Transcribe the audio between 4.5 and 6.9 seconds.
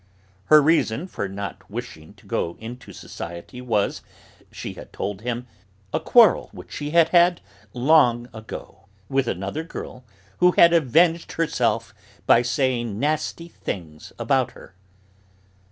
she had told him, a quarrel which she